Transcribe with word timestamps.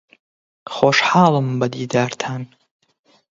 خۆشحاڵم 0.75 1.47
بە 1.59 1.67
دیدارتان. 1.75 2.41